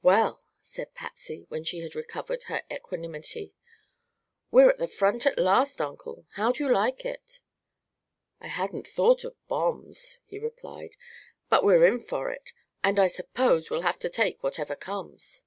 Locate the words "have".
13.82-13.98